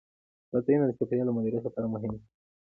[0.51, 2.21] دا ځایونه د چاپیریال د مدیریت لپاره مهم دي.